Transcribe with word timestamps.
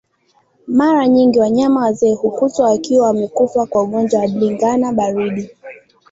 Mara 0.67 1.07
nyingi 1.07 1.39
wanyama 1.39 1.81
wazee 1.81 2.13
hukutwa 2.15 2.65
wakiwa 2.69 3.07
wamekufa 3.07 3.65
kwa 3.65 3.83
ugonjwa 3.83 4.19
wa 4.19 4.27
ndigana 4.27 4.93
baridi 4.93 5.49